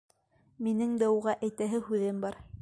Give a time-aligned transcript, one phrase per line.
[0.67, 2.43] Минең дә уға әйтәһе һүҙем бар.